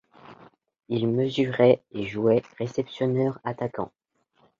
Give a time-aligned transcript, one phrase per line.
[0.89, 3.91] Il mesurait et jouait réceptionneur-attaquant.